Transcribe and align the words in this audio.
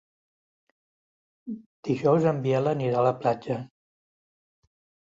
Dijous 1.89 2.27
en 2.33 2.41
Biel 2.49 2.73
anirà 2.75 2.99
a 3.05 3.07
la 3.13 3.15
platja. 3.23 3.63